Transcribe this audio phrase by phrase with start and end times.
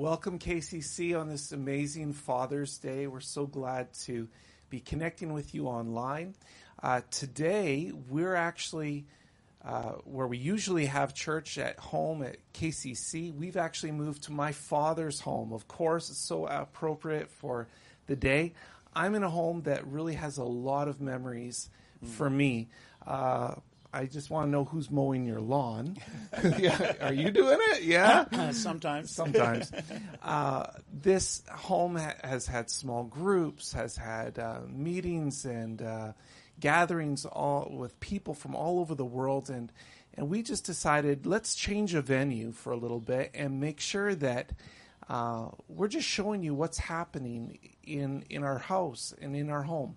[0.00, 3.06] Welcome, KCC, on this amazing Father's Day.
[3.06, 4.28] We're so glad to
[4.70, 6.36] be connecting with you online.
[6.82, 9.04] Uh, today, we're actually
[9.62, 13.34] uh, where we usually have church at home at KCC.
[13.34, 15.52] We've actually moved to my father's home.
[15.52, 17.68] Of course, it's so appropriate for
[18.06, 18.54] the day.
[18.96, 21.68] I'm in a home that really has a lot of memories
[22.02, 22.08] mm.
[22.08, 22.70] for me.
[23.06, 23.56] Uh,
[23.92, 25.96] I just want to know who's mowing your lawn.
[26.58, 26.94] yeah.
[27.00, 27.82] Are you doing it?
[27.82, 28.50] Yeah.
[28.52, 29.10] Sometimes.
[29.10, 29.72] Sometimes.
[30.22, 36.12] Uh, this home ha- has had small groups, has had uh, meetings and uh,
[36.60, 39.72] gatherings all with people from all over the world, and
[40.14, 44.14] and we just decided let's change a venue for a little bit and make sure
[44.16, 44.52] that.
[45.08, 49.96] Uh, we're just showing you what's happening in in our house and in our home.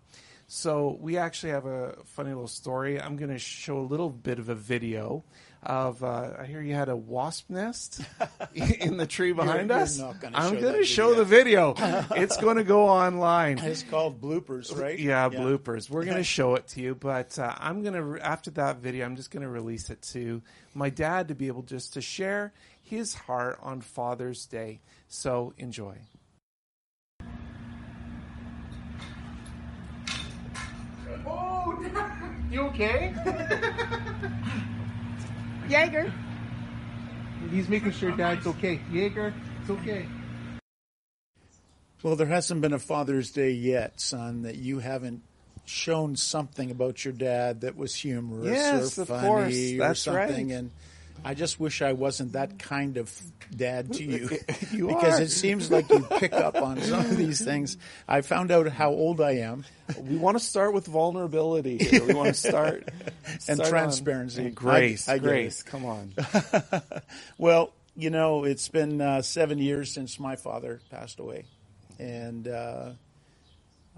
[0.53, 3.01] So we actually have a funny little story.
[3.01, 5.23] I'm going to show a little bit of a video
[5.63, 6.03] of.
[6.03, 8.01] Uh, I hear you had a wasp nest
[8.53, 9.97] in the tree behind you're, us.
[9.97, 11.73] You're I'm going to show the video.
[12.11, 13.57] it's going to go online.
[13.57, 14.97] It's called bloopers, right?
[14.99, 15.39] Yeah, yeah.
[15.39, 15.89] bloopers.
[15.89, 19.07] We're going to show it to you, but uh, I'm going to after that video,
[19.07, 20.43] I'm just going to release it to
[20.75, 24.81] my dad to be able just to share his heart on Father's Day.
[25.07, 25.97] So enjoy.
[32.53, 33.11] You okay?
[35.67, 36.13] Jaeger.
[37.49, 38.79] He's making sure Dad's okay.
[38.91, 40.05] Jaeger, it's okay.
[42.03, 45.23] Well, there hasn't been a Father's Day yet, son, that you haven't
[45.65, 50.49] shown something about your dad that was humorous yes, or funny or something.
[50.49, 50.55] Right.
[50.55, 50.69] And
[51.25, 53.11] I just wish I wasn't that kind of
[53.55, 54.29] dad to you,
[54.71, 55.23] you because are.
[55.23, 57.77] it seems like you pick up on some of these things.
[58.07, 59.63] I found out how old I am.
[59.97, 61.77] We want to start with vulnerability.
[61.83, 62.03] Here.
[62.03, 62.89] We want to start,
[63.47, 65.07] and start transparency, and grace.
[65.07, 66.13] I, I grace, come on.
[67.37, 71.45] well, you know, it's been uh, seven years since my father passed away,
[71.99, 72.89] and uh,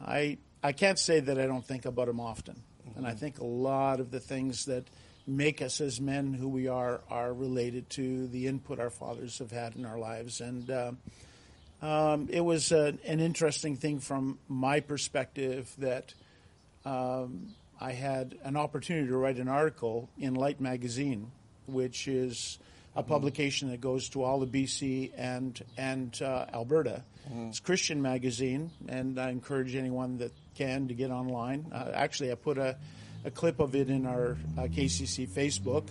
[0.03, 2.99] I I can't say that I don't think about him often, mm-hmm.
[2.99, 4.85] and I think a lot of the things that
[5.27, 9.51] make us as men who we are are related to the input our fathers have
[9.51, 10.41] had in our lives.
[10.41, 10.91] And uh,
[11.81, 16.13] um, it was uh, an interesting thing from my perspective that
[16.85, 17.49] um,
[17.79, 21.31] I had an opportunity to write an article in Light Magazine,
[21.67, 22.59] which is
[22.95, 23.11] a mm-hmm.
[23.11, 27.03] publication that goes to all of BC and and uh, Alberta.
[27.27, 27.47] Mm-hmm.
[27.47, 31.65] It's Christian magazine, and I encourage anyone that can to get online.
[31.71, 32.77] Uh, actually, I put a
[33.25, 35.83] a clip of it in our uh, KCC Facebook,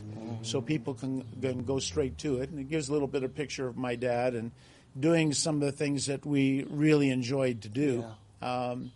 [0.43, 2.51] so people can, can go straight to it.
[2.51, 4.53] And it gives a little bit of picture of my dad and
[4.99, 8.05] doing some of the things that we really enjoyed to do.
[8.41, 8.71] Yeah.
[8.71, 8.93] Um,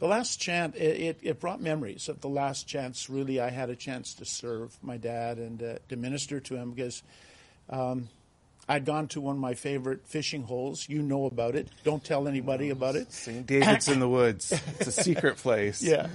[0.00, 3.10] the last chance, it, it, it, brought memories of the last chance.
[3.10, 6.70] Really, I had a chance to serve my dad and uh, to minister to him
[6.70, 7.02] because
[7.68, 8.08] um,
[8.68, 10.88] I'd gone to one of my favorite fishing holes.
[10.88, 11.68] You know about it.
[11.82, 13.12] Don't tell anybody about it.
[13.12, 13.44] St.
[13.44, 14.52] David's in the woods.
[14.78, 15.82] It's a secret place.
[15.82, 16.08] Yeah.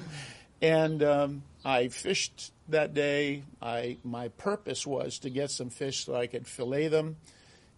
[0.63, 3.43] And um, I fished that day.
[3.61, 7.17] I my purpose was to get some fish so I could fillet them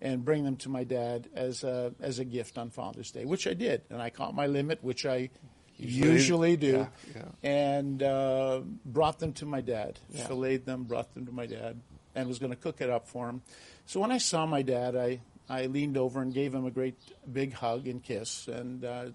[0.02, 3.48] and bring them to my dad as a as a gift on Father's Day, which
[3.48, 5.32] I did, and I caught my limit, which I
[5.78, 7.50] usually, usually do, yeah, yeah.
[7.50, 10.28] and uh, brought them to my dad, yeah.
[10.28, 11.82] filleted them, brought them to my dad,
[12.14, 13.42] and was going to cook it up for him.
[13.88, 17.00] So when I saw my dad, I I leaned over and gave him a great
[17.34, 19.06] big hug and kiss, and uh,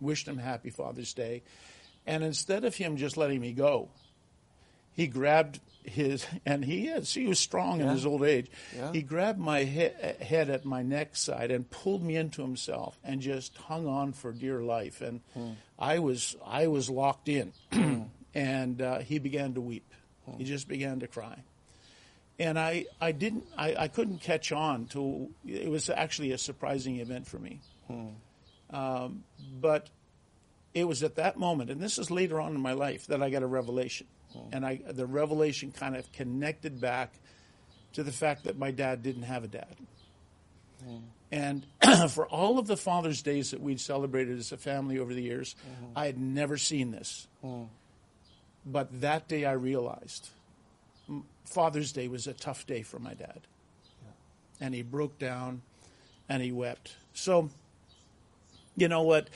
[0.00, 1.42] wished him happy Father's Day.
[2.06, 3.90] And instead of him just letting me go,
[4.94, 7.86] he grabbed his, and he is, he was strong yeah.
[7.86, 8.50] in his old age.
[8.76, 8.92] Yeah.
[8.92, 9.90] He grabbed my he-
[10.20, 14.32] head at my neck side and pulled me into himself and just hung on for
[14.32, 15.00] dear life.
[15.00, 15.52] And hmm.
[15.78, 17.52] I was, I was locked in.
[18.34, 19.92] and uh, he began to weep.
[20.26, 20.38] Hmm.
[20.38, 21.42] He just began to cry.
[22.38, 26.96] And I, I didn't, I, I couldn't catch on to, it was actually a surprising
[26.96, 27.60] event for me.
[27.86, 28.06] Hmm.
[28.70, 29.24] Um,
[29.60, 29.88] but
[30.74, 33.30] it was at that moment, and this is later on in my life, that I
[33.30, 34.06] got a revelation.
[34.34, 34.48] Oh.
[34.52, 37.12] And I, the revelation kind of connected back
[37.94, 39.76] to the fact that my dad didn't have a dad.
[40.88, 41.00] Oh.
[41.30, 41.66] And
[42.10, 45.54] for all of the Father's Days that we'd celebrated as a family over the years,
[45.60, 45.92] mm-hmm.
[45.96, 47.26] I had never seen this.
[47.44, 47.68] Mm.
[48.64, 50.28] But that day I realized
[51.44, 53.40] Father's Day was a tough day for my dad.
[54.02, 54.66] Yeah.
[54.66, 55.62] And he broke down
[56.28, 56.94] and he wept.
[57.12, 57.50] So,
[58.76, 59.28] you know what?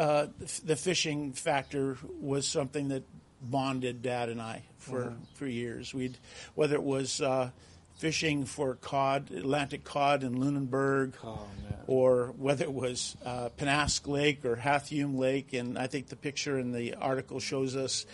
[0.00, 0.26] uh,
[0.64, 3.02] the fishing factor was something that
[3.42, 5.22] bonded Dad and I for mm-hmm.
[5.34, 5.92] for years.
[5.92, 6.18] We'd
[6.54, 7.50] whether it was uh,
[7.96, 11.46] fishing for cod, Atlantic cod in Lunenburg, oh,
[11.86, 16.58] or whether it was uh, Pennask Lake or Hatheume Lake, and I think the picture
[16.58, 18.06] in the article shows us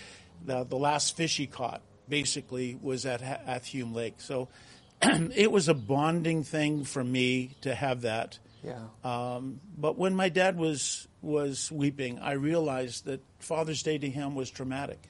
[0.45, 4.15] the, the last fish he caught basically was at Hatheume Lake.
[4.19, 4.49] So
[5.03, 8.39] it was a bonding thing for me to have that.
[8.67, 8.89] Yeah.
[9.05, 14.35] Um, but when my dad was was weeping, I realized that Father's Day to him
[14.35, 15.01] was traumatic.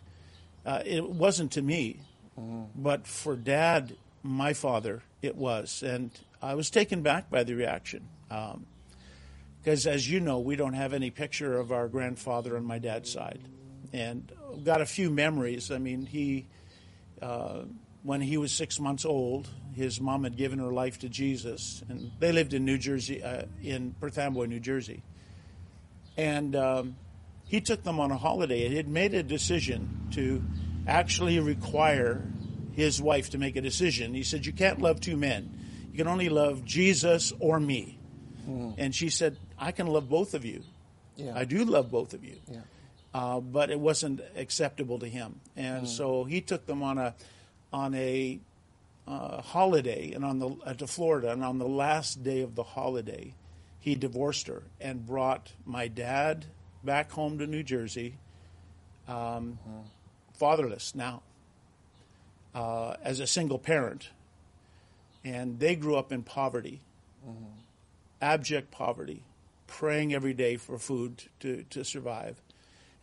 [0.64, 2.00] Uh, it wasn't to me,
[2.74, 6.10] but for Dad, my father, it was, and
[6.42, 8.08] I was taken back by the reaction.
[9.62, 13.10] Because, as you know, we don't have any picture of our grandfather on my dad's
[13.10, 13.40] side,
[13.92, 14.30] and
[14.64, 15.70] got a few memories.
[15.70, 16.46] I mean, he
[17.22, 17.62] uh,
[18.06, 22.12] when he was six months old, his mom had given her life to Jesus, and
[22.20, 25.02] they lived in New Jersey, uh, in Perth Amboy, New Jersey.
[26.16, 26.96] And um,
[27.46, 28.68] he took them on a holiday.
[28.68, 30.42] He had made a decision to
[30.86, 32.22] actually require
[32.74, 34.14] his wife to make a decision.
[34.14, 35.50] He said, "You can't love two men.
[35.90, 37.98] You can only love Jesus or me."
[38.78, 40.62] And she said, "I can love both of you.
[41.16, 41.32] Yeah.
[41.34, 42.60] I do love both of you." Yeah.
[43.12, 47.14] uh, but it wasn't acceptable to him, and so he took them on a
[47.76, 48.40] on a
[49.06, 52.62] uh, holiday and on the uh, to Florida, and on the last day of the
[52.62, 53.34] holiday,
[53.78, 56.46] he divorced her and brought my dad
[56.82, 58.16] back home to New Jersey,
[59.06, 59.58] um,
[60.32, 61.20] fatherless now,
[62.54, 64.08] uh, as a single parent,
[65.22, 66.80] and they grew up in poverty,
[68.22, 69.22] abject poverty,
[69.66, 72.40] praying every day for food to, to survive.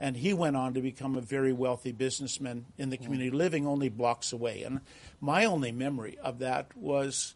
[0.04, 3.88] And he went on to become a very wealthy businessman in the community, living only
[3.88, 4.64] blocks away.
[4.64, 4.82] And
[5.22, 7.36] my only memory of that was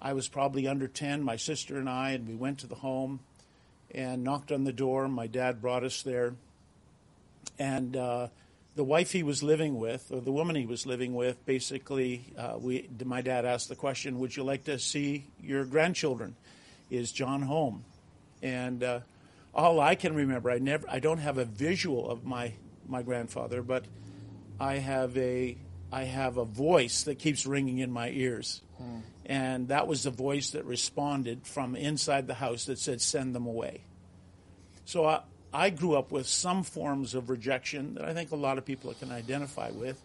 [0.00, 3.20] I was probably under 10, my sister and I, and we went to the home
[3.94, 5.08] and knocked on the door.
[5.08, 6.36] My dad brought us there.
[7.58, 8.28] And uh,
[8.76, 12.56] the wife he was living with, or the woman he was living with, basically, uh,
[12.58, 16.34] we, my dad asked the question, Would you like to see your grandchildren?
[16.90, 17.84] Is John home?
[18.42, 19.00] And uh,
[19.54, 22.54] all I can remember, I never, I don't have a visual of my
[22.86, 23.84] my grandfather, but
[24.58, 25.56] I have a
[25.92, 28.62] I have a voice that keeps ringing in my ears,
[29.26, 33.46] and that was the voice that responded from inside the house that said, "Send them
[33.46, 33.82] away."
[34.84, 38.58] So I, I grew up with some forms of rejection that I think a lot
[38.58, 40.00] of people can identify with.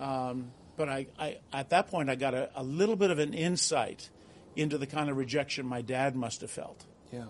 [0.00, 3.34] Um, but I, I, at that point, I got a, a little bit of an
[3.34, 4.10] insight
[4.56, 6.84] into the kind of rejection my dad must have felt.
[7.12, 7.24] Yeah.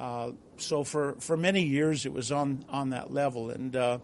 [0.00, 3.50] Uh, so for, for many years, it was on, on that level.
[3.50, 3.98] And uh,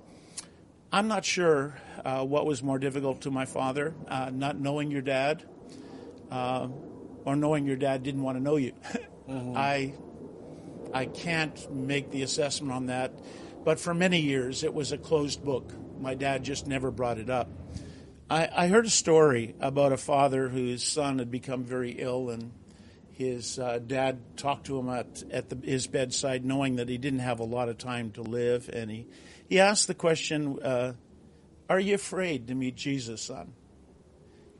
[0.92, 5.00] I'm not sure uh, what was more difficult to my father, uh, not knowing your
[5.00, 5.42] dad
[6.30, 6.68] uh,
[7.24, 8.72] or knowing your dad didn't want to know you.
[9.56, 9.94] I,
[10.92, 13.12] I can't make the assessment on that.
[13.64, 15.72] But for many years, it was a closed book.
[15.98, 17.48] My dad just never brought it up.
[18.28, 22.52] I, I heard a story about a father whose son had become very ill, and
[23.16, 27.20] his uh, dad talked to him at, at the, his bedside, knowing that he didn't
[27.20, 28.68] have a lot of time to live.
[28.70, 29.06] And he,
[29.48, 30.92] he asked the question, uh,
[31.70, 33.54] Are you afraid to meet Jesus, son?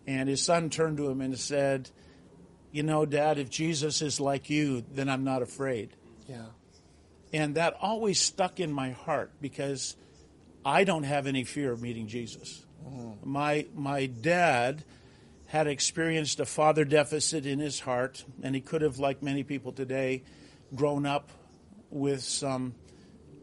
[0.06, 1.90] And his son turned to him and said,
[2.72, 5.90] You know, Dad, if Jesus is like you, then I'm not afraid.
[6.26, 6.46] Yeah.
[7.34, 9.96] And that always stuck in my heart because
[10.64, 12.64] I don't have any fear of meeting Jesus.
[13.22, 14.84] My my dad
[15.46, 19.72] had experienced a father deficit in his heart, and he could have, like many people
[19.72, 20.22] today,
[20.74, 21.30] grown up
[21.90, 22.74] with some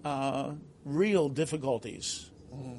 [0.04, 0.52] uh,
[0.84, 2.30] real difficulties,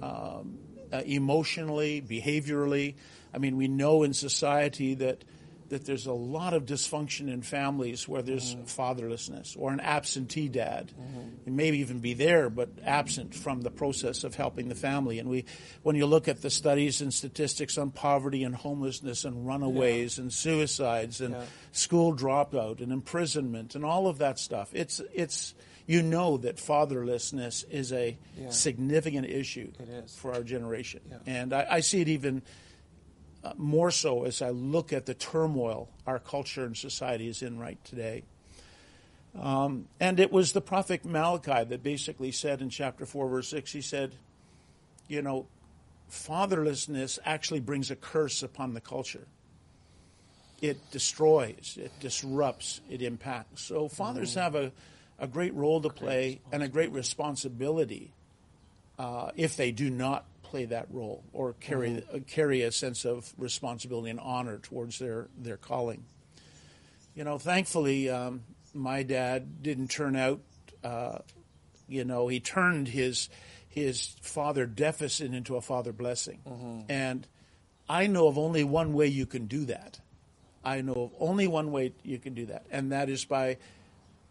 [0.03, 0.59] um,
[0.93, 2.95] uh, emotionally, behaviorally.
[3.33, 5.25] I mean, we know in society that
[5.69, 8.65] that there's a lot of dysfunction in families where there's mm-hmm.
[8.65, 10.93] fatherlessness or an absentee dad.
[11.01, 11.21] Mm-hmm.
[11.45, 15.19] He may even be there, but absent from the process of helping the family.
[15.19, 15.45] And we,
[15.83, 20.33] when you look at the studies and statistics on poverty and homelessness and runaways and
[20.33, 21.45] suicides and Yeah.
[21.73, 25.55] school dropout and imprisonment and all of that stuff, it's it's
[25.87, 28.51] you know that fatherlessness is a Yeah.
[28.51, 30.15] significant issue is.
[30.15, 31.19] for our generation, Yeah.
[31.27, 32.43] and I, I see it even
[33.45, 37.59] uh, more so as I look at the turmoil our culture and society is in
[37.59, 38.25] right today.
[39.39, 43.73] Um, and it was the prophet Malachi that basically said in chapter 4, verse 6,
[43.73, 44.15] he said,
[45.09, 45.47] you know,
[46.11, 49.27] fatherlessness actually brings a curse upon the culture.
[50.63, 53.63] It destroys, it disrupts, it impacts.
[53.63, 54.73] So fathers have a,
[55.19, 58.13] a great role to play and a great responsibility
[58.99, 63.35] uh, if they do not play that role or carry uh, carry a sense of
[63.37, 66.05] responsibility and honor towards their their calling.
[67.15, 70.41] You know, thankfully, um, my dad didn't turn out.
[70.83, 71.19] Uh,
[71.89, 73.29] you know, he turned his
[73.69, 76.41] his father deficit into a father blessing,
[76.89, 77.27] and
[77.89, 80.01] I know of only one way you can do that.
[80.65, 83.59] I know of only one way you can do that, and that is by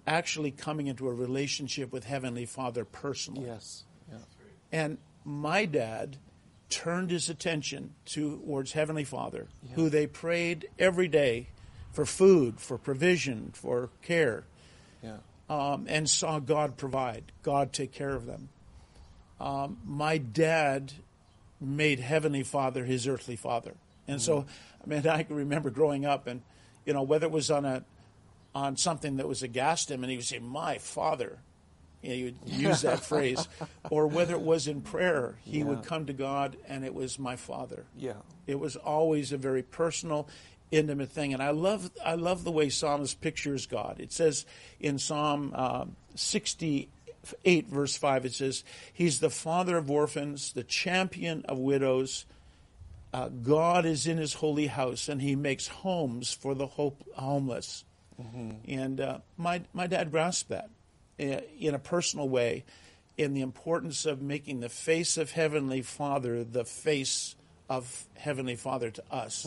[0.06, 3.48] actually coming into a relationship with Heavenly Father personally.
[3.48, 3.84] Yes.
[4.12, 4.18] Yeah.
[4.72, 6.18] And my dad
[6.70, 11.48] turned his attention towards Heavenly Father, who they prayed every day
[11.92, 14.44] for food, for provision, for care,
[15.04, 15.18] Yeah.
[15.50, 18.50] um, and saw God provide, God take care of them.
[19.40, 20.94] Um, my dad
[21.62, 23.76] made Heavenly Father his earthly father,
[24.08, 24.46] and so
[24.84, 26.42] I mean I can remember growing up, and
[26.86, 27.84] you know whether it was on a
[28.56, 31.40] on something that was against him, and he would say, "My father."
[32.04, 33.48] You know, he would use that phrase,
[33.90, 37.38] or whether it was in prayer, he would come to God, and it was my
[37.38, 37.86] father.
[37.98, 38.14] Yeah.
[38.46, 40.28] It was always a very personal,
[40.70, 44.00] intimate thing, and I love I love the way Psalmist pictures God.
[44.00, 44.46] It says
[44.82, 46.90] in Psalm uh, sixty
[47.46, 52.26] eight, verse five, it says, "He's the father of orphans, the champion of widows.
[53.14, 57.86] Uh, God is in His holy house, and He makes homes for the hope, homeless."
[58.68, 60.70] And uh, my my dad grasped that
[61.18, 62.66] in a personal way,
[63.18, 67.36] in the importance of making the face of Heavenly Father the face
[67.70, 69.46] of Heavenly Father to us.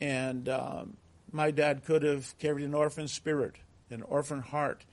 [0.00, 0.96] And um,
[1.32, 3.56] my dad could have carried an orphan spirit,
[3.90, 4.84] an orphan heart,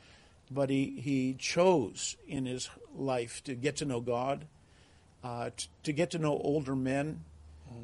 [0.52, 4.46] but he, he chose in his life to get to know God,
[5.24, 7.24] uh, t- to get to know older men,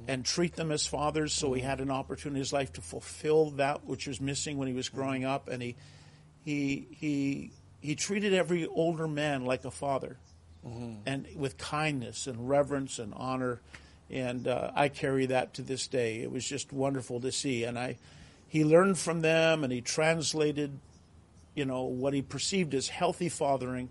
[0.07, 1.33] and treat them as fathers.
[1.33, 4.67] So he had an opportunity in his life to fulfill that which was missing when
[4.67, 5.75] he was growing up, and he
[6.43, 7.51] he he
[7.83, 10.17] he treated every older man like a father,
[11.05, 13.59] and with kindness and reverence and honor.
[14.09, 16.21] And uh, I carry that to this day.
[16.21, 17.97] It was just wonderful to see, and I
[18.47, 20.79] he learned from them, and he translated,
[21.55, 23.89] you know, what he perceived as healthy fathering.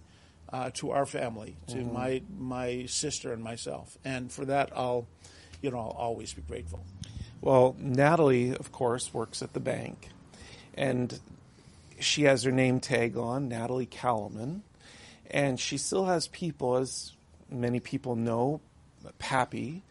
[0.52, 5.06] Uh, to our family, to my my sister and myself, and for that I'll,
[5.62, 6.84] you know, I'll always be grateful.
[7.40, 10.10] Well, Natalie, of course, works at the bank,
[10.74, 11.18] and
[12.04, 14.62] she has her name tag on, Natalie Callman,
[15.30, 17.12] and she still has people, as
[17.50, 18.60] many people know,
[19.18, 19.82] Pappy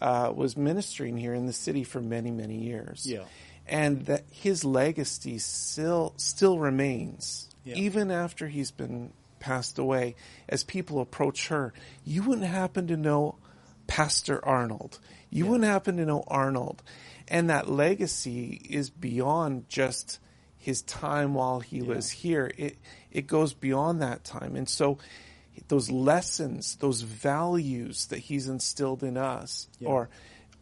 [0.00, 3.06] uh, was ministering here in the city for many, many years.
[3.06, 3.24] Yeah.
[3.66, 7.74] And that his legacy still still remains, Yeah.
[7.76, 10.16] even after he's been passed away.
[10.48, 11.72] As people approach her,
[12.04, 13.36] you wouldn't happen to know
[13.86, 14.98] Pastor Arnold.
[15.30, 16.82] You wouldn't happen to know Arnold.
[17.28, 20.18] And that legacy is beyond just
[20.68, 22.52] his time while he was here.
[22.58, 22.76] It
[23.10, 24.54] it goes beyond that time.
[24.54, 24.98] And so
[25.68, 30.10] those lessons, those values that he's instilled in us or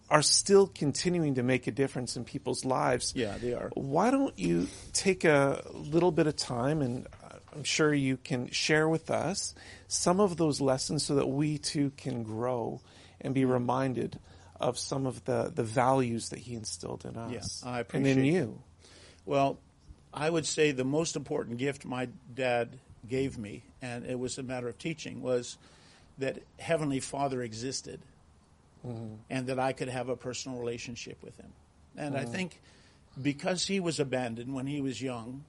[0.08, 3.14] are still continuing to make a difference in people's lives.
[3.16, 3.72] Yeah, they are.
[3.74, 8.48] Why don't you take a little bit of time and uh, I'm sure you can
[8.50, 9.56] share with us
[9.88, 12.80] some of those lessons so that we too can grow
[13.20, 14.20] and be reminded
[14.60, 17.62] of some of the, the values that he instilled in us Yes.
[17.66, 18.62] I and in appreciate you.
[19.24, 19.58] Well,
[20.16, 24.42] I would say the most important gift my dad gave me, and it was a
[24.42, 25.58] matter of teaching, was
[26.18, 28.00] that Heavenly Father existed
[28.84, 29.16] mm-hmm.
[29.28, 31.52] and that I could have a personal relationship with Him.
[31.96, 32.32] And I mm-hmm.
[32.32, 32.60] think
[33.20, 35.44] because he was abandoned when he was young,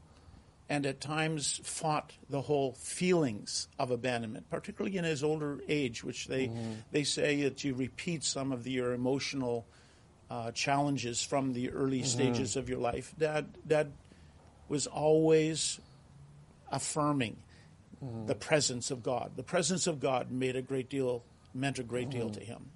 [0.70, 6.28] and at times fought the whole feelings of abandonment, particularly in his older age, which
[6.28, 6.74] they mm-hmm.
[6.92, 9.66] they say that you repeat some of the, your emotional
[10.30, 13.14] uh, challenges from the early stages of your life.
[13.18, 13.92] Dad, Dad
[14.70, 15.80] was always
[16.72, 17.38] affirming
[18.28, 19.32] the presence of God.
[19.36, 22.70] The presence of God made a great deal, meant a great deal to him.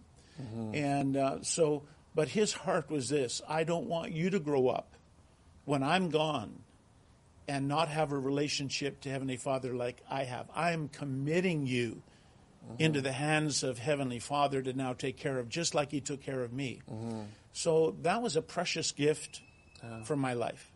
[0.74, 1.84] And uh, so,
[2.16, 4.96] but his heart was this: I don't want you to grow up
[5.66, 6.64] when I'm gone
[7.48, 10.48] and not have a relationship to Heavenly Father like I have.
[10.56, 12.02] I am committing you
[12.80, 16.22] into the hands of Heavenly Father to now take care of, just like He took
[16.22, 16.80] care of me.
[17.54, 19.42] So that was a precious gift
[20.06, 20.71] for my life.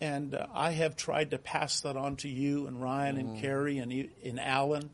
[0.00, 3.78] And uh, I have tried to pass that on to you and Ryan and Carrie
[3.78, 4.90] and, and Alan.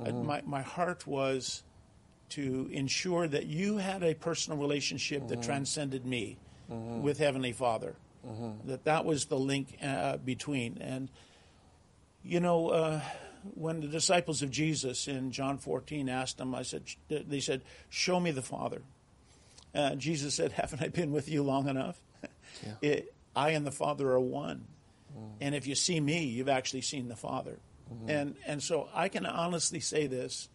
[0.00, 1.62] Uh, my, my heart was
[2.30, 7.94] to ensure that you had a personal relationship that transcended me with Heavenly Father.
[8.64, 10.78] That that was the link uh, between.
[10.80, 11.10] And
[12.22, 13.00] you know, uh,
[13.54, 18.18] when the disciples of Jesus in John 14 asked him, I said, they said, "Show
[18.18, 18.80] me the Father."
[19.74, 22.00] Uh, Jesus said, "Haven't I been with you long enough?
[22.80, 24.66] It, I and the Father are one.
[25.40, 27.58] And if you see me, you've actually seen the Father."
[28.08, 30.48] And and so I can honestly say this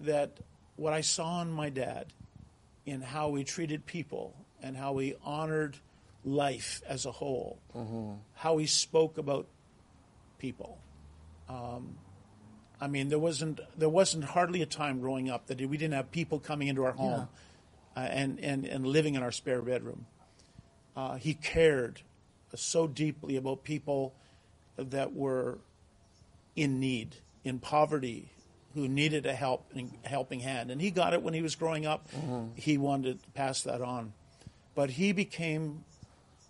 [0.00, 0.38] that
[0.76, 2.06] what I saw in my dad,
[2.86, 5.76] in how he treated people and how he honored
[6.24, 7.58] life as a whole,
[8.34, 9.46] how he spoke about
[10.38, 10.78] people.
[11.48, 11.96] Um,
[12.80, 16.10] I mean, there wasn't there wasn't hardly a time growing up that we didn't have
[16.10, 17.28] people coming into our home
[17.96, 20.06] uh, and, and and living in our spare bedroom.
[20.96, 22.00] Uh, he cared
[22.54, 24.14] so deeply about people
[24.76, 25.58] that were
[26.56, 28.30] in need, in poverty,
[28.74, 31.86] who needed a help a helping hand, and he got it when he was growing
[31.86, 32.08] up.
[32.54, 34.12] He wanted to pass that on,
[34.74, 35.84] but he became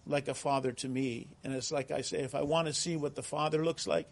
[0.06, 1.28] like a father to me.
[1.42, 4.08] And it's like I say, if I want to see what the father looks like,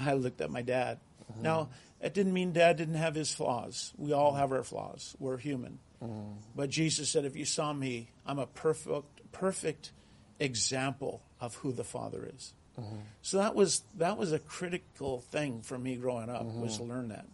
[0.00, 0.98] I looked at my dad.
[1.32, 1.42] Mm-hmm.
[1.42, 1.68] Now,
[2.00, 3.92] it didn't mean dad didn't have his flaws.
[3.96, 5.16] We all have our flaws.
[5.18, 5.78] We're human.
[6.02, 6.32] Mm-hmm.
[6.54, 9.92] But Jesus said, if you saw me, I'm a perfect, perfect
[10.38, 12.52] example of who the Father is.
[12.78, 12.96] Mm-hmm.
[13.22, 17.08] So that was that was a critical thing for me growing up was to learn
[17.08, 17.26] that.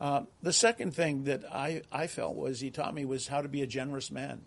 [0.00, 3.48] Uh, the second thing that I, I felt was he taught me was how to
[3.48, 4.40] be a generous man.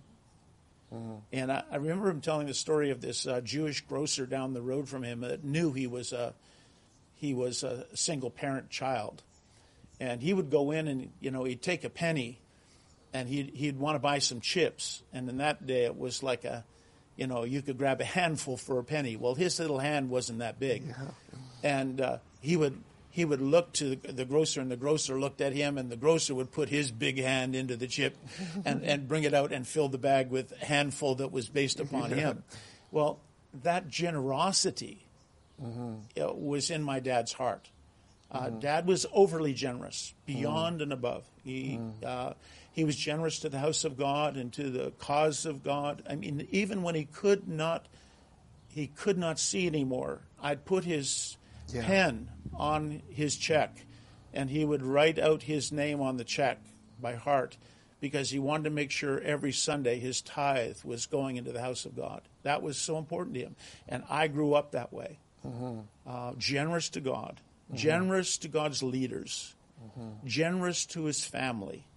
[0.93, 1.15] Mm-hmm.
[1.31, 4.61] And I, I, remember him telling the story of this uh, Jewish grocer down the
[4.61, 6.33] road from him that knew he was a
[7.15, 9.23] he was a single parent child,
[9.99, 12.39] and he would go in and you know he'd take a penny,
[13.15, 16.43] and he'd he'd want to buy some chips, and in that day it was like
[16.43, 16.65] a,
[17.15, 19.15] you know you could grab a handful for a penny.
[19.15, 20.95] Well, his little hand wasn't that big, yeah.
[21.63, 22.77] and uh, he would
[23.09, 26.35] he would look to the grocer, and the grocer looked at him, and the grocer
[26.35, 28.17] would put his big hand into the chip
[28.65, 31.79] and, and bring it out and fill the bag with a handful that was based
[31.79, 32.17] upon yeah.
[32.17, 32.43] him.
[32.91, 33.21] Well,
[33.63, 35.07] that generosity
[35.63, 36.45] mm-hmm.
[36.45, 37.69] was in my dad's heart.
[38.29, 38.59] Uh, mm-hmm.
[38.59, 40.83] Dad was overly generous, beyond mm-hmm.
[40.83, 41.23] and above.
[41.45, 42.03] He mm-hmm.
[42.05, 42.33] uh,
[42.75, 46.03] he was generous to the house of God and to the cause of God.
[46.09, 47.87] I mean, even when he could not,
[48.67, 50.19] he could not see anymore.
[50.43, 51.37] I'd put his
[51.69, 51.85] yeah.
[51.85, 53.77] pen on his check,
[54.33, 56.59] and he would write out his name on the check
[57.01, 57.55] by heart
[58.01, 61.85] because he wanted to make sure every Sunday his tithe was going into the house
[61.85, 62.23] of God.
[62.43, 63.55] That was so important to him.
[63.87, 65.17] And I grew up that way
[65.47, 65.79] mm-hmm.
[66.05, 67.39] uh, generous to God,
[67.69, 67.77] mm-hmm.
[67.77, 70.27] generous to God's leaders, mm-hmm.
[70.27, 71.87] generous to his family,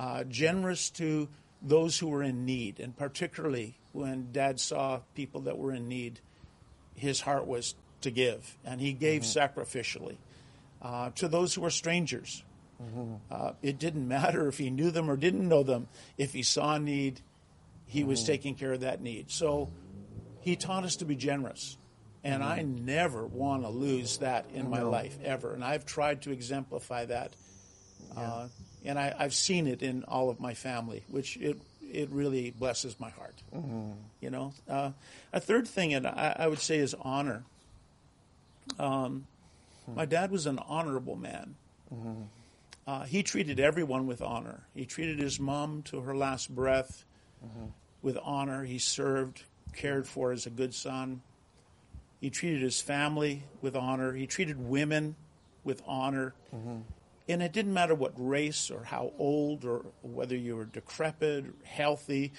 [0.00, 1.28] uh, generous to
[1.60, 2.80] those who were in need.
[2.80, 6.20] And particularly when dad saw people that were in need,
[6.94, 9.60] his heart was to give, and he gave mm-hmm.
[9.60, 10.16] sacrificially
[10.80, 12.42] uh, to those who were strangers.
[12.82, 13.16] Mm-hmm.
[13.30, 15.86] Uh, it didn't matter if he knew them or didn't know them.
[16.16, 17.20] If he saw a need,
[17.84, 18.08] he mm-hmm.
[18.08, 19.30] was taking care of that need.
[19.30, 19.68] So
[20.40, 21.76] he taught us to be generous.
[22.24, 22.86] And I mm-hmm.
[22.86, 25.52] never want to lose that in my life, ever.
[25.52, 27.34] And I've tried to exemplify that.
[28.16, 28.48] Yeah.
[28.84, 31.58] And I, have seen it in all of my family, which it
[31.92, 33.34] it really blesses my heart.
[33.54, 33.92] Mm-hmm.
[34.20, 34.92] You know, uh,
[35.32, 37.42] a third thing, and I, I, would say, is honor.
[38.78, 39.26] Um,
[39.86, 39.96] hmm.
[39.96, 41.56] My dad was an honorable man.
[41.92, 42.22] Mm-hmm.
[42.86, 44.60] Uh, he treated everyone with honor.
[44.74, 47.04] He treated his mom to her last breath
[47.44, 47.66] mm-hmm.
[48.02, 48.64] with honor.
[48.64, 49.42] He served,
[49.74, 51.22] cared for as a good son.
[52.20, 54.12] He treated his family with honor.
[54.12, 55.16] He treated women
[55.64, 56.34] with honor.
[57.30, 61.54] And it didn't matter what race or how old or whether you were decrepit, or
[61.64, 62.32] healthy,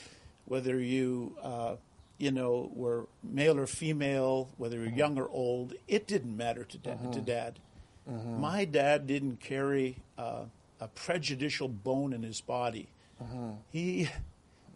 [0.45, 1.75] whether you uh,
[2.21, 6.77] you know, were male or female, whether you're young or old, it didn't matter to,
[6.77, 7.11] da- mm-hmm.
[7.11, 7.59] to dad.
[8.07, 8.39] Mm-hmm.
[8.39, 10.43] My dad didn't carry uh,
[10.79, 12.89] a prejudicial bone in his body.
[13.21, 13.51] Mm-hmm.
[13.71, 14.07] He,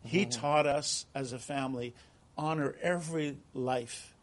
[0.03, 1.93] he taught us as a family
[2.35, 4.15] honor every life,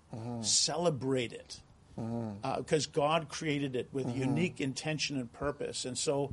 [0.43, 1.61] celebrate it,
[1.97, 5.85] because uh, God created it with unique intention and purpose.
[5.85, 6.33] And so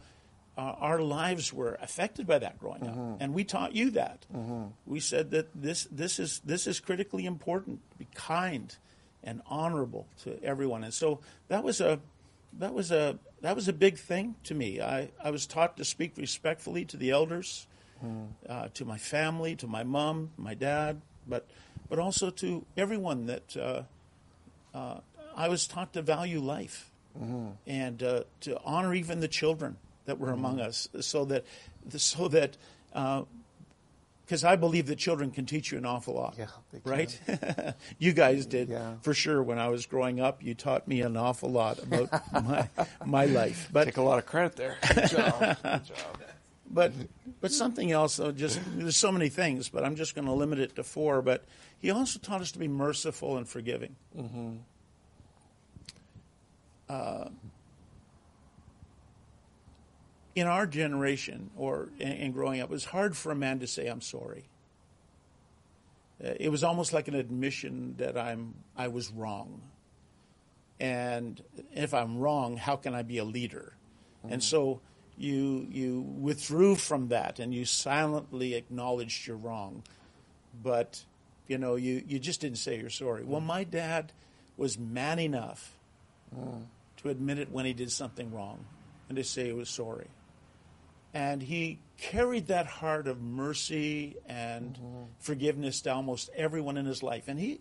[0.60, 3.14] uh, our lives were affected by that growing mm-hmm.
[3.14, 4.26] up, and we taught you that.
[4.34, 4.66] Mm-hmm.
[4.86, 7.80] We said that this this is this is critically important.
[7.98, 8.76] Be kind
[9.24, 12.00] and honorable to everyone, and so that was a
[12.58, 14.82] that was a that was a big thing to me.
[14.82, 17.68] I, I was taught to speak respectfully to the elders,
[18.04, 18.28] mm.
[18.48, 21.48] uh, to my family, to my mom, my dad, but
[21.88, 23.84] but also to everyone that uh,
[24.78, 25.00] uh
[25.40, 27.52] I was taught to value life mm-hmm.
[27.66, 30.68] and uh, to honor even the children that were among mm-hmm.
[30.68, 31.46] us, so that
[31.96, 32.58] so that
[32.92, 36.36] because uh, I believe that children can teach you an awful lot.
[36.38, 36.48] Yeah,
[36.84, 37.18] right.
[38.00, 38.96] you guys did yeah.
[39.02, 39.42] for sure.
[39.42, 42.10] When I was growing up, you taught me an awful lot about
[42.44, 42.68] my
[43.06, 43.70] my life.
[43.72, 44.78] But take a lot of credit there.
[44.94, 45.40] Good job.
[45.40, 46.22] Good job.
[46.70, 46.92] But
[47.40, 50.60] but something else though, just there's so many things, but I'm just going to limit
[50.60, 51.22] it to four.
[51.22, 51.46] But
[51.80, 53.96] he also taught us to be merciful and forgiving.
[54.18, 54.58] Mm-hmm.
[56.90, 57.30] Uh,
[60.36, 63.88] in our generation or in, growing up, it was hard for a man to say,
[63.88, 64.46] I'm sorry.
[66.24, 69.62] Uh, it was almost like an admission that I'm, I was wrong.
[70.80, 71.42] And
[71.74, 73.74] if I'm wrong, how can I be a leader?
[74.24, 74.34] Mm-hmm.
[74.34, 74.80] And so
[75.18, 79.84] you, you withdrew from that and you silently acknowledged you're wrong.
[80.64, 81.04] But,
[81.48, 83.24] you know, you, you just didn't say you're sorry.
[83.24, 83.32] Mm-hmm.
[83.32, 84.14] Well, my dad
[84.56, 85.78] was man enough
[86.34, 86.64] mm.
[87.02, 88.66] To admit it when he did something wrong
[89.08, 90.08] and to say he was sorry
[91.14, 95.04] and he carried that heart of mercy and mm-hmm.
[95.20, 97.28] forgiveness to almost everyone in his life.
[97.28, 97.60] And he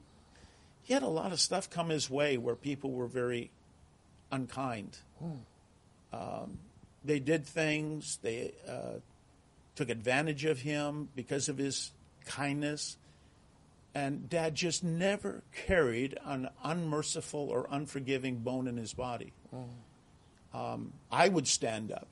[0.82, 3.50] he had a lot of stuff come his way where people were very
[4.30, 4.96] unkind.
[5.22, 5.38] Mm.
[6.12, 6.58] Um,
[7.04, 8.18] they did things.
[8.22, 9.00] They uh,
[9.74, 11.92] took advantage of him because of his
[12.24, 12.96] kindness.
[13.94, 19.32] And dad just never carried an unmerciful or unforgiving bone in his body.
[20.54, 22.08] Um, I would stand up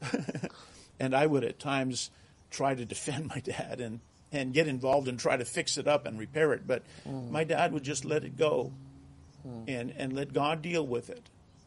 [1.01, 2.11] and I would at times
[2.51, 4.01] try to defend my dad and,
[4.33, 6.67] and get involved and try to fix it up and repair it.
[6.67, 6.83] But
[7.31, 8.73] my dad would just let it go
[9.69, 11.23] and, and let God deal with it.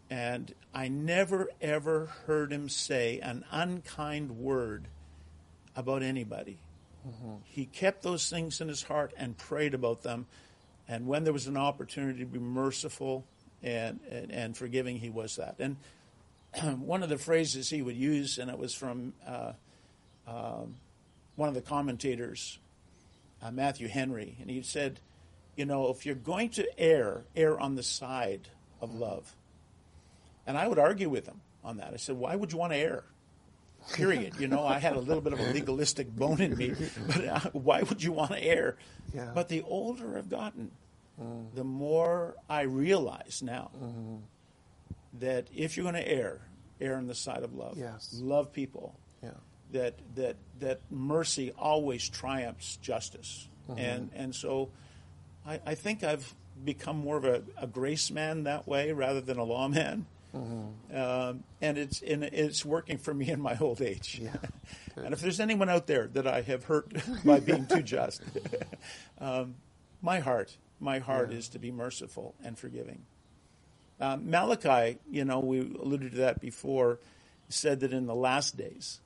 [0.10, 4.88] And I never ever heard him say an unkind word
[5.76, 6.58] about anybody.
[7.46, 10.28] He kept those things in his heart and prayed about them.
[10.88, 13.26] And when there was an opportunity to be merciful
[13.62, 15.56] and, and, and forgiving, he was that.
[15.60, 15.78] And
[16.82, 19.54] one of the phrases he would use, and it was from uh,
[20.28, 20.76] um,
[21.36, 22.60] one of the commentators,
[23.42, 25.00] uh, Matthew Henry, and he said,
[25.56, 28.50] You know, if you're going to err, err on the side
[28.82, 29.36] of love.
[30.48, 31.94] And I would argue with him on that.
[31.94, 33.04] I said, Why would you want to err?
[33.94, 34.36] Period.
[34.40, 36.74] You know, I had a little bit of a legalistic bone in me,
[37.08, 38.78] but uh, why would you want to err?
[39.14, 39.32] Yeah.
[39.34, 40.72] But the older I've gotten,
[41.20, 41.56] mm-hmm.
[41.56, 44.18] the more I realize now mm-hmm.
[45.20, 46.42] that if you're going to err,
[46.80, 47.78] err on the side of love.
[47.78, 48.10] Yes.
[48.22, 49.00] Love people.
[49.24, 49.32] Yeah.
[49.72, 53.80] That that that mercy always triumphs justice, mm-hmm.
[53.80, 54.70] and and so,
[55.46, 59.38] I, I think I've become more of a, a grace man that way rather than
[59.38, 59.68] a law
[60.34, 60.74] man.
[60.94, 64.20] Um, and it's and it's working for me in my old age.
[64.22, 64.36] Yeah.
[64.96, 66.92] and if there's anyone out there that I have hurt
[67.26, 68.22] by being too just,
[69.20, 69.56] um,
[70.02, 71.38] my heart, my heart Yeah.
[71.38, 73.04] is to be merciful and forgiving.
[74.00, 77.00] Um, Malachi, you know, we alluded to that before,
[77.50, 79.02] said that in the last days,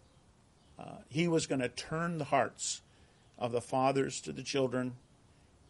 [0.77, 2.81] uh, he was going to turn the hearts
[3.39, 4.93] of the fathers to the children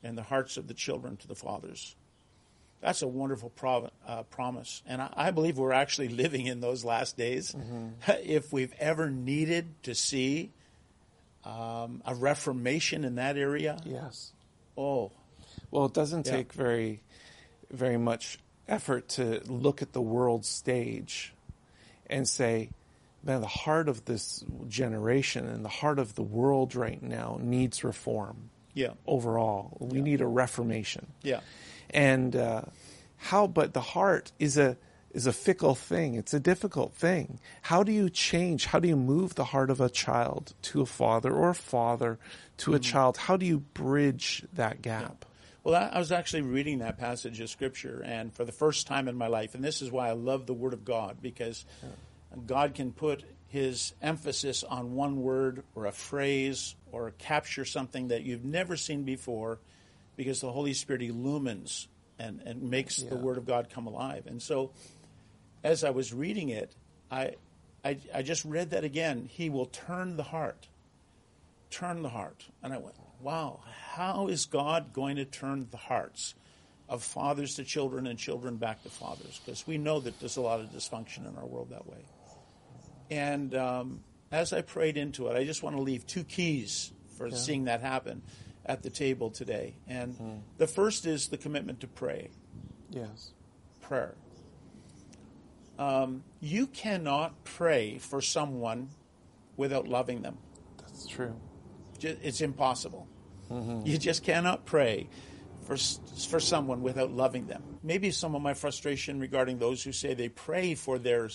[0.04, 1.96] and the hearts of the children to the fathers.
[2.84, 4.84] That's a wonderful prov- uh, promise.
[4.86, 7.56] And I, I believe we're actually living in those last days.
[8.08, 10.52] if we've ever needed to see
[11.46, 14.34] um, a reformation in that area, Yes.
[14.78, 15.12] oh,
[15.72, 16.34] Well, it doesn't Yeah.
[16.34, 17.02] take very,
[17.72, 21.34] very much effort to look at the world stage
[22.08, 22.70] and say,
[23.24, 27.84] man, the heart of this generation and the heart of the world right now needs
[27.84, 29.78] reform yeah, overall.
[29.80, 31.08] We need a reformation.
[31.24, 31.40] yeah.
[31.94, 32.64] And uh,
[33.18, 33.48] how?
[33.48, 34.78] But the heart is a
[35.12, 36.16] is a fickle thing.
[36.16, 37.40] It's a difficult thing.
[37.62, 38.66] How do you change?
[38.66, 42.18] How do you move the heart of a child to a father or a father
[42.58, 43.18] to a child?
[43.18, 45.26] How do you bridge that gap?
[45.64, 49.08] Well, I I was actually reading that passage of scripture, and for the first time
[49.08, 51.64] in my life, and this is why I love the Word of God, because
[52.46, 58.24] God can put His emphasis on one word or a phrase or capture something that
[58.24, 59.60] you've never seen before,
[60.16, 61.88] because the Holy Spirit illumines
[62.20, 64.28] and, and makes the Word of God come alive.
[64.28, 64.72] And so,
[65.64, 66.76] as I was reading it,
[67.10, 67.36] I,
[67.84, 69.30] I, I just read that again.
[69.32, 70.68] He will turn the heart
[71.74, 72.46] turn the heart.
[72.62, 73.62] And I went, wow,
[73.96, 76.36] how is God going to turn the hearts
[76.88, 79.42] of fathers to children and children back to fathers?
[79.44, 82.06] Because we know that there's a lot of dysfunction in our world that way.
[83.10, 87.32] And um, as I prayed into it, I just want to leave two keys for
[87.32, 88.22] seeing that happen
[88.66, 89.76] at the table today.
[89.88, 92.30] And the first is the commitment to pray
[92.90, 93.32] Yes.
[93.82, 94.16] prayer.
[95.80, 98.90] Um, you cannot pray for someone
[99.58, 100.38] without loving them.
[100.78, 101.36] That's true.
[102.02, 103.08] It's impossible.
[103.86, 105.08] You just cannot pray
[105.62, 107.62] for for someone without loving them.
[107.84, 111.30] Maybe some of my frustration regarding those who say they pray for their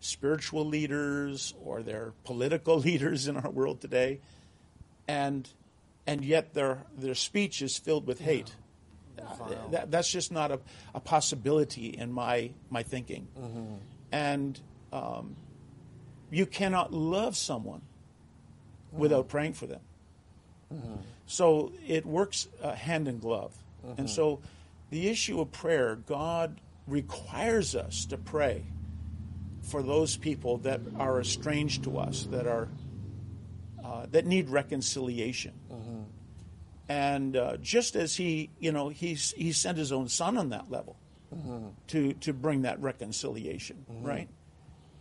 [0.00, 4.20] spiritual leaders or their political leaders in our world today,
[5.08, 5.48] and
[6.06, 8.54] and yet their their speech is filled with hate.
[9.18, 10.60] Uh, that, that's just not a,
[10.94, 13.28] a possibility in my my thinking.
[14.12, 14.60] And
[14.92, 15.36] um,
[16.30, 17.82] you cannot love someone
[18.92, 19.80] without praying for them.
[21.26, 23.54] So it works uh, hand in glove.
[23.96, 24.40] And so
[24.90, 28.64] the issue of prayer, God requires us to pray
[29.62, 32.68] for those people that are estranged to us, that are
[33.84, 35.52] uh, that need reconciliation.
[36.88, 40.70] And uh, just as he, you know, he's, he sent his own son on that
[40.70, 40.96] level
[41.34, 41.68] mm-hmm.
[41.88, 44.06] to to bring that reconciliation, mm-hmm.
[44.06, 44.28] right?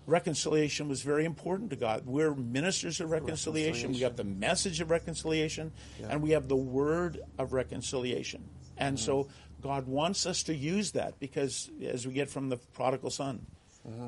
[0.06, 2.06] reconciliation was very important to God.
[2.06, 3.94] We're ministers of reconciliation.
[3.94, 5.72] We have the message of reconciliation,
[6.10, 8.44] and we have the word of reconciliation.
[8.78, 9.62] And so mm-hmm.
[9.62, 13.46] God wants us to use that because, as we get from the prodigal son,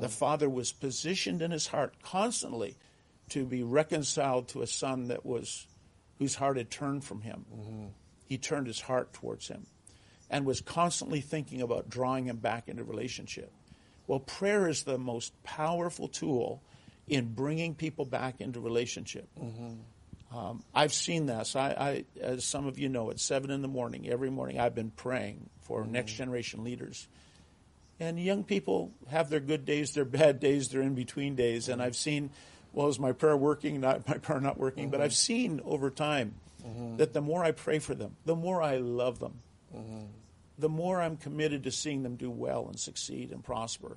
[0.00, 2.76] the father was positioned in his heart constantly
[3.28, 5.66] to be reconciled to a son that was
[6.18, 7.44] whose heart had turned from him.
[8.26, 9.66] He turned his heart towards him
[10.30, 13.52] and was constantly thinking about drawing him back into relationship.
[14.08, 16.62] Well, prayer is the most powerful tool
[17.08, 19.28] in bringing people back into relationship.
[20.34, 21.54] Um, I've seen this.
[21.54, 24.74] I, I, as some of you know, at seven in the morning, every morning, I've
[24.74, 25.92] been praying for Mm-hmm.
[25.92, 27.06] next generation leaders.
[28.00, 31.68] And young people have their good days, their bad days, their in between days.
[31.68, 32.30] And I've seen,
[32.76, 33.80] well, is my prayer working?
[33.80, 34.90] Not my prayer not working.
[34.90, 35.04] But mm-hmm.
[35.04, 36.98] I've seen over time mm-hmm.
[36.98, 39.40] that the more I pray for them, the more I love them,
[39.74, 40.04] mm-hmm.
[40.58, 43.96] the more I'm committed to seeing them do well and succeed and prosper.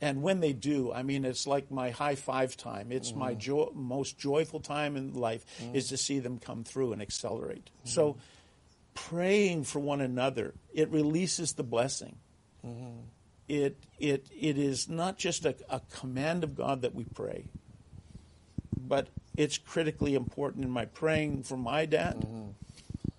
[0.00, 2.90] And when they do, I mean, it's like my high five time.
[2.90, 7.00] It's my jo- most joyful time in life is to see them come through and
[7.00, 7.70] accelerate.
[7.84, 8.16] So,
[8.94, 12.16] praying for one another, it releases the blessing.
[13.46, 17.44] It, it, it is not just a, a command of God that we pray,
[18.76, 22.26] but it's critically important in my praying for my dad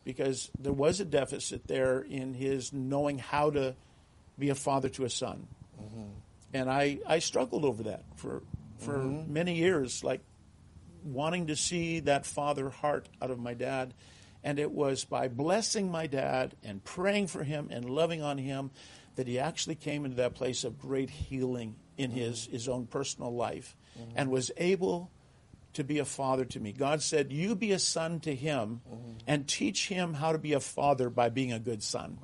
[0.04, 3.76] because there was a deficit there in his knowing how to
[4.38, 5.48] be a father to a son.
[6.54, 8.44] And I, I struggled over that for,
[8.80, 10.22] for many years, like
[11.04, 13.94] wanting to see that father heart out of my dad.
[14.44, 18.72] And it was by blessing my dad and praying for him and loving on him
[19.16, 23.34] that he actually came into that place of great healing in his, his own personal
[23.34, 23.76] life
[24.16, 25.10] and was able
[25.74, 26.72] to be a father to me.
[26.72, 28.82] God said, You be a son to him
[29.28, 32.18] and teach him how to be a father by being a good son.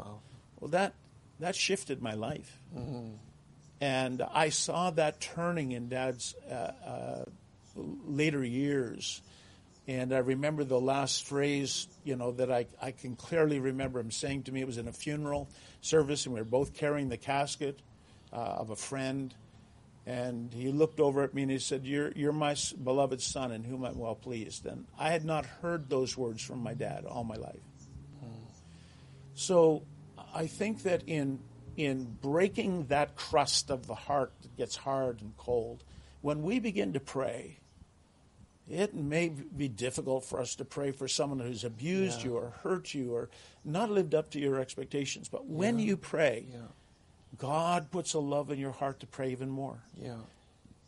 [0.60, 0.94] Well, that,
[1.40, 2.60] that shifted my life.
[3.82, 6.54] And I saw that turning in Dad's uh,
[6.86, 7.26] uh,
[7.76, 9.22] later years.
[9.88, 14.12] And I remember the last phrase, you know, that I, I can clearly remember him
[14.12, 14.62] saying to me.
[14.62, 15.50] It was in a funeral
[15.82, 17.80] service, and we were both carrying the casket
[18.32, 19.34] uh, of a friend.
[20.06, 23.64] And he looked over at me and he said, you're, you're my beloved son in
[23.64, 24.66] whom I'm well pleased.
[24.66, 27.60] And I had not heard those words from my dad all my life.
[29.36, 29.84] So
[30.34, 31.40] I think that in
[31.78, 35.82] in breaking that crust of the heart that gets hard and cold,
[36.22, 37.58] when we begin to pray,
[38.70, 42.26] it may be difficult for us to pray for someone who's abused Yeah.
[42.26, 43.30] you or hurt you or
[43.64, 45.30] not lived up to your expectations.
[45.30, 46.60] But when you pray, Yeah.
[47.38, 49.80] God puts a love in your heart to pray even more.
[50.02, 50.16] Yeah.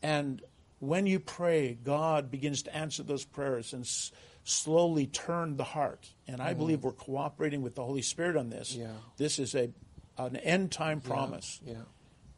[0.01, 0.41] And
[0.79, 4.11] when you pray, God begins to answer those prayers and s-
[4.43, 6.09] slowly turn the heart.
[6.27, 8.75] And I believe we're cooperating with the Holy Spirit on this.
[8.75, 8.87] Yeah.
[9.17, 9.69] This is a
[10.17, 11.83] an end time promise Yeah.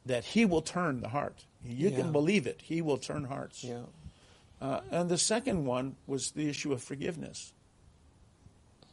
[0.06, 1.46] that He will turn the heart.
[1.66, 1.98] You Yeah.
[2.02, 2.62] can believe it.
[2.62, 3.64] He will turn hearts.
[3.64, 3.84] Yeah.
[4.62, 7.52] Uh, and the second one was the issue of forgiveness.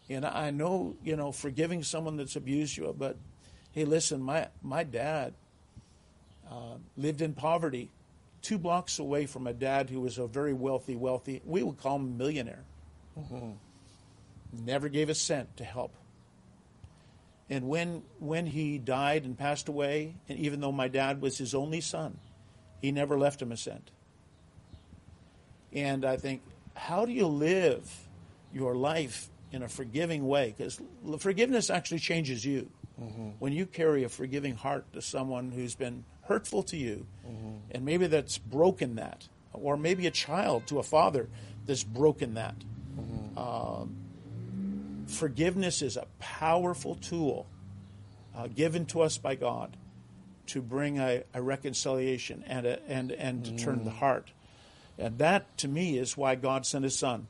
[0.09, 3.16] And I know, you know, forgiving someone that's abused you, but
[3.73, 5.35] hey, listen, my my dad
[6.51, 7.91] uh, lived in poverty,
[8.43, 11.41] two blocks away from a dad who was a very wealthy, wealthy.
[11.45, 12.65] We would call him a millionaire.
[14.53, 15.93] Never gave a cent to help.
[17.49, 21.55] And when when he died and passed away, and even though my dad was his
[21.55, 22.19] only son,
[22.81, 23.91] he never left him a cent.
[25.73, 26.43] And I think,
[26.75, 27.89] how do you live
[28.53, 30.55] your life in a forgiving way?
[30.57, 30.81] Because
[31.19, 32.69] forgiveness actually changes you.
[33.01, 33.29] Mm-hmm.
[33.39, 37.57] When you carry a forgiving heart to someone who's been hurtful to you, mm-hmm.
[37.71, 41.29] and maybe that's broken that, or maybe a child to a father
[41.67, 42.57] that's broken that.
[42.99, 43.39] Mm-hmm.
[43.39, 43.97] Um,
[45.07, 47.47] forgiveness is a powerful tool
[48.37, 49.77] uh, given to us by God
[50.47, 53.99] to bring a, a reconciliation and a, and and to turn the mm.
[53.99, 54.33] heart.
[54.99, 57.29] And that, to me, is why God sent His Son.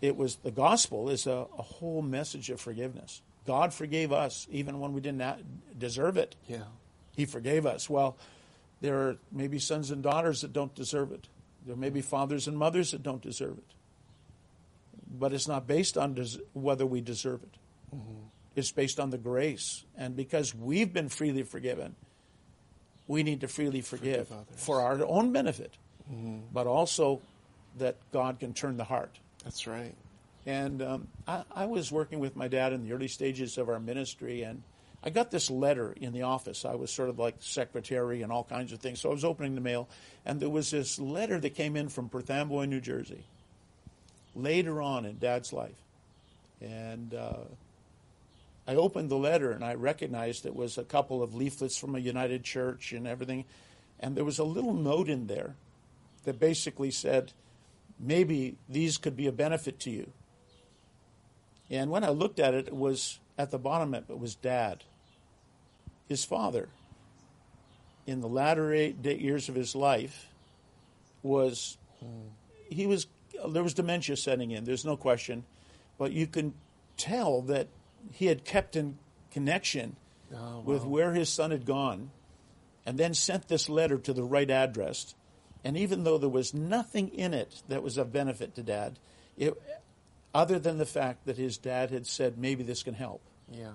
[0.00, 3.20] It was the gospel is a, a whole message of forgiveness.
[3.46, 6.36] God forgave us even when we didn't deserve it.
[6.48, 6.64] Yeah.
[7.16, 7.88] He forgave us.
[7.88, 8.16] Well,
[8.80, 11.28] there are maybe sons and daughters that don't deserve it.
[11.66, 13.74] There may be fathers and mothers that don't deserve it.
[15.18, 17.56] But it's not based on des- whether we deserve it.
[17.94, 18.26] Mm-hmm.
[18.56, 19.84] It's based on the grace.
[19.96, 21.96] And because we've been freely forgiven,
[23.06, 25.76] we need to freely forgive, Forgive for our own benefit,
[26.10, 26.38] mm-hmm.
[26.52, 27.20] but also
[27.78, 29.18] that God can turn the heart.
[29.44, 29.94] That's right.
[30.46, 33.80] And um, I, I was working with my dad in the early stages of our
[33.80, 34.62] ministry, and
[35.02, 36.64] I got this letter in the office.
[36.64, 39.00] I was sort of like secretary and all kinds of things.
[39.00, 39.88] So I was opening the mail,
[40.24, 43.24] and there was this letter that came in from Perth Amboy, New Jersey,
[44.34, 45.76] later on in Dad's life.
[46.60, 47.44] And uh,
[48.66, 51.98] I opened the letter, and I recognized it was a couple of leaflets from a
[51.98, 53.44] United Church and everything.
[54.00, 55.54] And there was a little note in there
[56.24, 57.32] that basically said,
[57.98, 60.12] maybe these could be a benefit to you.
[61.74, 64.84] And when I looked at it, it was at the bottom of it was Dad,
[66.08, 66.68] his father.
[68.06, 70.28] In the latter eight day- years of his life,
[71.22, 71.78] was
[72.68, 73.06] he was
[73.48, 74.64] there was dementia setting in.
[74.64, 75.44] There's no question,
[75.98, 76.54] but you can
[76.96, 77.68] tell that
[78.12, 78.98] he had kept in
[79.30, 79.96] connection
[80.34, 82.10] Oh, with where his son had gone,
[82.86, 85.14] and then sent this letter to the right address.
[85.62, 88.98] And even though there was nothing in it that was of benefit to Dad,
[89.36, 89.54] It,
[90.34, 93.22] other than the fact that his dad had said, maybe this can help.
[93.50, 93.72] Yeah.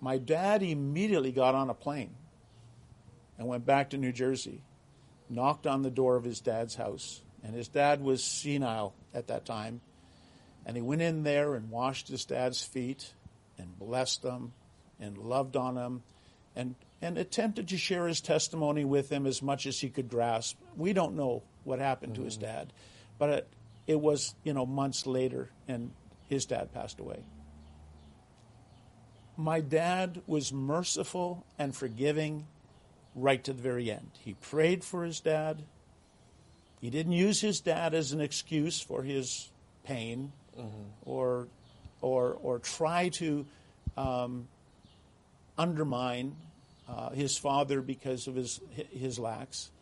[0.00, 2.14] My dad immediately got on a plane
[3.38, 4.62] and went back to New Jersey,
[5.28, 7.22] knocked on the door of his dad's house.
[7.42, 9.80] And his dad was senile at that time.
[10.66, 13.12] And he went in there and washed his dad's feet
[13.56, 14.52] and blessed them
[14.98, 16.02] and loved on him
[16.54, 20.58] and, and attempted to share his testimony with him as much as he could grasp.
[20.76, 22.22] We don't know what happened mm-hmm.
[22.22, 22.72] to his dad,
[23.18, 23.48] but
[23.90, 25.90] it, was, you know, months later and
[26.28, 27.18] his dad passed away.
[29.36, 32.46] My dad was merciful and forgiving
[33.16, 34.10] right to the very end.
[34.24, 35.62] He prayed for his dad.
[36.80, 39.50] He didn't use his dad as an excuse for his
[39.84, 40.68] pain mm-hmm.
[41.04, 41.48] or,
[42.00, 43.44] or, or try to
[43.96, 44.46] um,
[45.58, 46.36] undermine
[46.88, 48.60] uh, his father because of his,
[48.92, 49.72] his lacks.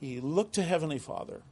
[0.00, 1.42] He looked to Heavenly Father,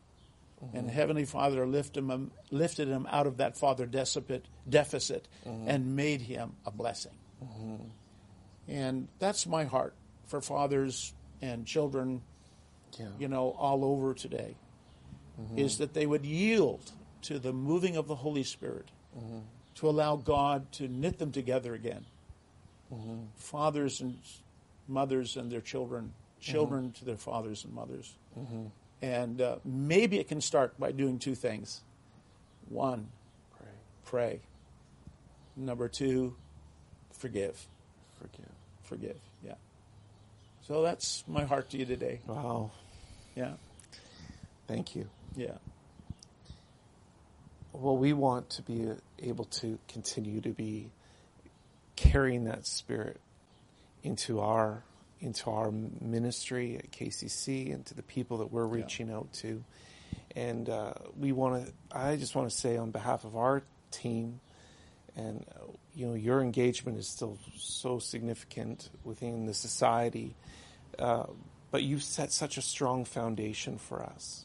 [0.65, 0.77] mm-hmm.
[0.77, 5.69] and Heavenly Father lifted him, lifted him out of that father deficit, deficit mm-hmm.
[5.69, 7.15] and made him a blessing.
[7.43, 7.85] Mm-hmm.
[8.69, 9.95] And that's my heart
[10.27, 12.23] for fathers and children,
[12.99, 13.09] yeah.
[13.19, 14.57] you know, all over today,
[15.41, 15.59] mm-hmm.
[15.59, 19.41] is that they would yield to the moving of the Holy Spirit mm-hmm.
[19.77, 22.07] to allow God to knit them together again.
[22.93, 23.25] Mm-hmm.
[23.37, 24.19] Fathers and
[24.89, 28.15] mothers and their children, children to their fathers and mothers.
[29.05, 31.83] And uh, maybe it can start by doing two things.
[32.71, 33.09] One,
[33.55, 33.69] pray.
[34.07, 34.41] pray.
[35.57, 36.35] Number two,
[37.13, 37.67] forgive.
[38.19, 38.51] Forgive.
[38.83, 39.19] Forgive.
[39.45, 39.57] Yeah.
[40.63, 42.21] So that's my heart to you today.
[42.27, 42.71] Wow.
[43.37, 43.53] Yeah.
[44.67, 45.07] Thank you.
[45.37, 45.59] Yeah.
[47.75, 48.89] Well, we want to be
[49.19, 50.91] able to continue to be
[51.95, 53.21] carrying that spirit
[54.03, 54.83] into our
[55.25, 59.17] into our ministry at KCC and to the people that we're reaching yeah.
[59.17, 59.65] out to.
[60.37, 61.73] And uh, we want to.
[61.97, 64.41] I just want to say on behalf of our team,
[65.17, 70.35] and uh, you know, your engagement is still so significant within the society
[70.99, 71.25] uh,
[71.71, 74.45] but you've set such a strong foundation for us.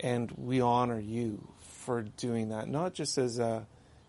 [0.00, 3.66] And we honor you for doing that, not just as a,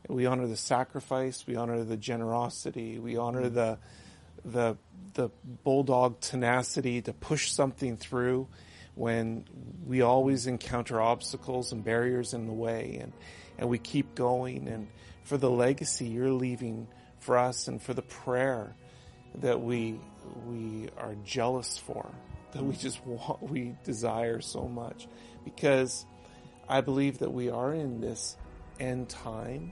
[0.08, 3.56] we honor the sacrifice, we honor the generosity, we honor mm-hmm.
[3.56, 3.78] the,
[4.48, 4.78] the,
[5.14, 5.30] the
[5.64, 8.48] bulldog tenacity to push something through
[8.96, 9.46] when
[9.86, 13.14] we always encounter obstacles and barriers in the way and,
[13.60, 14.88] and we keep going and
[15.24, 16.88] for the legacy you're leaving
[17.20, 18.76] for us and for the prayer
[19.36, 20.00] that we
[20.46, 22.10] we are jealous for,
[22.52, 25.08] that we just want, we desire so much,
[25.44, 26.06] because
[26.68, 28.38] I believe that we are in this
[28.80, 29.72] end time.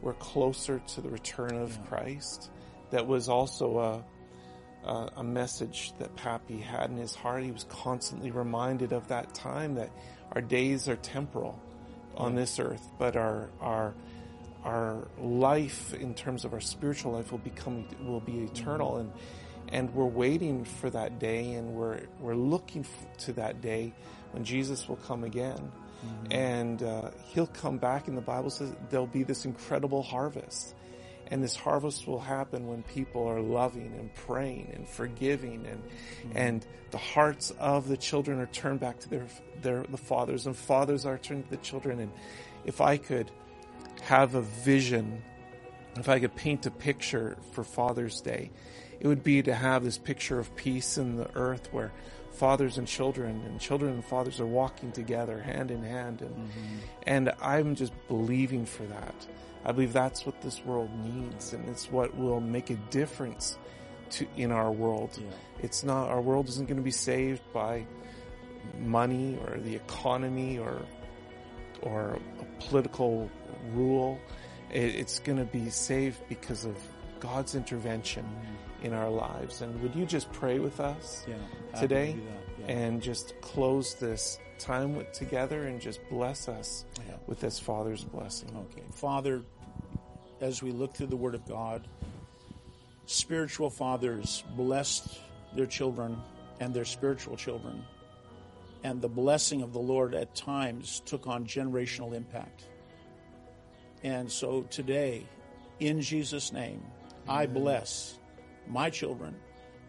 [0.00, 1.88] We're closer to the return of yeah.
[1.88, 2.50] Christ.
[2.90, 7.42] That was also a, a, a message that Pappy had in his heart.
[7.42, 9.90] He was constantly reminded of that time that
[10.32, 11.60] our days are temporal
[12.16, 13.94] on this earth, but our our
[14.64, 18.96] our life in terms of our spiritual life will become will be eternal.
[18.98, 19.12] And
[19.70, 22.84] and we're waiting for that day and we're we're looking
[23.18, 23.92] to that day
[24.32, 25.70] when Jesus will come again.
[25.98, 26.32] Mm-hmm.
[26.32, 30.76] and uh, he'll come back and the Bible says there'll be this incredible harvest
[31.30, 36.36] and this harvest will happen when people are loving and praying and forgiving and mm-hmm.
[36.36, 39.26] and the hearts of the children are turned back to their
[39.62, 42.12] their the fathers and fathers are turned to the children and
[42.64, 43.30] if I could
[44.02, 45.22] have a vision,
[45.96, 48.50] if I could paint a picture for Father's Day,
[49.00, 51.92] it would be to have this picture of peace in the earth where
[52.32, 56.76] fathers and children and children and fathers are walking together hand in hand and mm-hmm.
[57.04, 59.26] and I'm just believing for that.
[59.64, 63.58] I believe that's what this world needs and it's what will make a difference
[64.10, 65.18] to in our world.
[65.20, 65.30] Yeah.
[65.62, 67.86] It's not our world isn't going to be saved by
[68.80, 70.80] money or the economy or
[71.82, 73.30] or a political
[73.72, 74.18] rule.
[74.70, 76.76] It's going to be saved because of
[77.20, 78.84] God's intervention mm.
[78.84, 79.62] in our lives.
[79.62, 82.72] And would you just pray with us yeah, today to yeah.
[82.72, 87.14] and just close this time with, together and just bless us yeah.
[87.26, 88.50] with this Father's blessing?
[88.70, 88.84] Okay.
[88.90, 89.42] Father,
[90.40, 91.86] as we look through the Word of God,
[93.06, 95.18] spiritual fathers blessed
[95.54, 96.20] their children
[96.60, 97.84] and their spiritual children.
[98.84, 102.64] And the blessing of the Lord at times took on generational impact.
[104.04, 105.26] And so today,
[105.80, 106.82] in Jesus' name,
[107.26, 107.42] Amen.
[107.42, 108.18] I bless
[108.68, 109.34] my children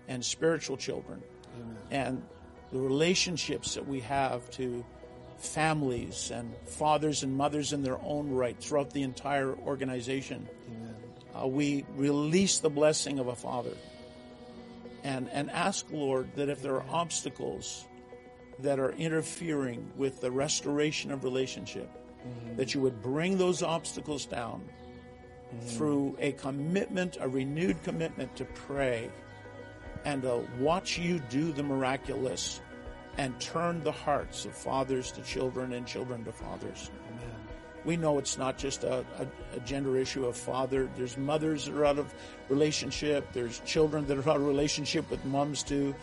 [0.08, 1.22] and spiritual children
[1.56, 1.78] Amen.
[1.92, 2.24] and
[2.72, 4.84] the relationships that we have to
[5.40, 10.48] families and fathers and mothers in their own right throughout the entire organization.
[11.40, 13.76] Uh, we release the blessing of a father
[15.04, 17.86] and, and ask, Lord, that if there are obstacles
[18.60, 21.90] that are interfering with the restoration of relationship,
[22.28, 22.58] mm-hmm.
[22.58, 25.68] that you would bring those obstacles down mm-hmm.
[25.68, 29.10] through a commitment, a renewed commitment to pray
[30.06, 32.62] and to watch you do the miraculous
[33.20, 36.90] and turn the hearts of fathers to children and children to fathers.
[37.10, 37.36] Amen.
[37.84, 40.90] We know it's not just a, a, a, gender issue of father.
[40.96, 42.14] There's mothers that are out of
[42.48, 43.28] relationship.
[43.34, 45.94] There's children that are out of relationship with moms too.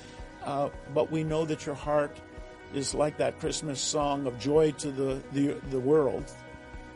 [0.45, 2.15] Uh, but we know that your heart
[2.75, 6.31] is like that Christmas song of joy to the, the, the world.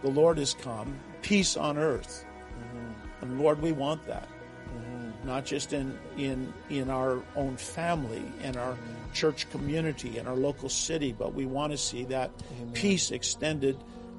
[0.02, 2.26] The Lord has come, peace on earth.
[2.58, 3.24] Mm-hmm.
[3.24, 4.28] And Lord, we want that.
[4.68, 5.26] Mm-hmm.
[5.26, 8.99] Not just in, in, in our own family and our mm-hmm.
[9.12, 12.30] Church community in our local city, but we want to see that
[12.61, 12.72] Amen.
[12.72, 13.76] peace extended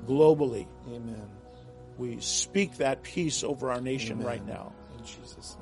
[0.08, 0.68] globally.
[0.88, 1.28] Amen.
[1.98, 4.28] We speak that peace over our nation Amen.
[4.28, 4.74] right now.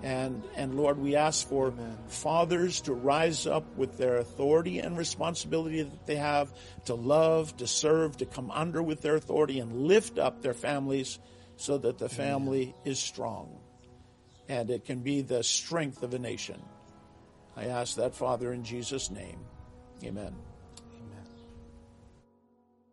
[0.04, 1.98] And and Lord, we ask for Amen.
[2.08, 6.52] fathers to rise up with their authority and responsibility that they have
[6.86, 11.20] to love, to serve, to come under with their authority and lift up their families
[11.56, 12.74] so that the family Amen.
[12.86, 13.60] is strong
[14.50, 16.62] and it can be the strength of a nation.
[17.56, 19.40] I ask that, Father, in Jesus' name.
[20.04, 20.36] Amen.